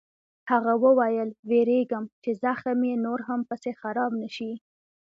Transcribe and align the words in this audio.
هغه 0.51 0.73
وویل: 0.83 1.29
وېرېږم 1.49 2.05
چې 2.23 2.31
زخم 2.43 2.79
یې 2.89 2.95
نور 3.05 3.19
هم 3.27 3.41
پسې 3.49 3.71
خراب 3.81 4.11
نه 4.21 4.29
شي. 4.35 4.51